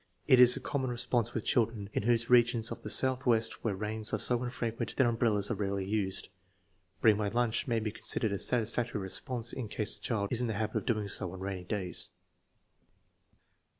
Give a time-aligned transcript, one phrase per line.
[0.27, 3.75] It is a com mon response with children in those regions of the Southwest where
[3.75, 6.29] rains are so infrequent that umbrellas are rarely used.
[7.01, 10.47] "Bring my lunch" may be considered a satisfactory response in case the child is in
[10.47, 12.09] the habit of so doing on rainy days.